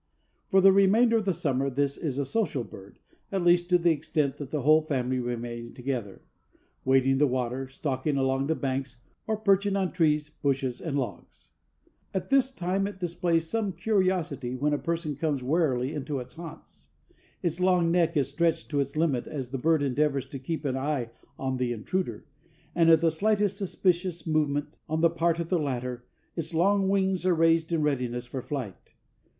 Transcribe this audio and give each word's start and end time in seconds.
For 0.47 0.61
the 0.61 0.71
remainder 0.71 1.17
of 1.17 1.25
the 1.25 1.31
summer 1.33 1.69
this 1.69 1.95
is 1.95 2.17
a 2.17 2.25
social 2.25 2.63
bird, 2.63 2.97
at 3.31 3.43
least 3.43 3.69
to 3.69 3.77
the 3.77 3.91
extent 3.91 4.37
that 4.37 4.49
the 4.49 4.63
whole 4.63 4.81
family 4.81 5.19
remain 5.19 5.75
together, 5.75 6.23
wading 6.83 7.19
the 7.19 7.27
water, 7.27 7.67
stalking 7.69 8.17
along 8.17 8.47
the 8.47 8.55
banks 8.55 8.99
or 9.27 9.37
perching 9.37 9.75
on 9.75 9.91
trees, 9.91 10.27
bushes 10.41 10.81
and 10.81 10.97
logs. 10.97 11.51
At 12.15 12.31
this 12.31 12.51
time 12.51 12.87
it 12.87 12.99
displays 12.99 13.45
some 13.47 13.73
curiosity 13.73 14.55
when 14.55 14.73
a 14.73 14.79
person 14.79 15.15
comes 15.15 15.43
warily 15.43 15.93
into 15.93 16.17
its 16.17 16.33
haunts. 16.33 16.87
Its 17.43 17.59
long 17.59 17.91
neck 17.91 18.17
is 18.17 18.29
stretched 18.29 18.71
to 18.71 18.79
its 18.79 18.95
limit 18.97 19.27
as 19.27 19.51
the 19.51 19.59
bird 19.59 19.83
endeavors 19.83 20.25
to 20.29 20.39
keep 20.39 20.65
an 20.65 20.75
eye 20.77 21.11
on 21.37 21.57
the 21.57 21.71
intruder, 21.71 22.25
and 22.73 22.89
at 22.89 23.01
the 23.01 23.11
slightest 23.11 23.55
suspicious 23.57 24.25
movement 24.25 24.77
on 24.89 25.01
the 25.01 25.11
part 25.11 25.39
of 25.39 25.49
the 25.49 25.59
latter, 25.59 26.05
its 26.35 26.55
long 26.55 26.89
wings 26.89 27.23
are 27.23 27.35
raised 27.35 27.71
in 27.71 27.83
readiness 27.83 28.25
for 28.25 28.41
flight. 28.41 28.93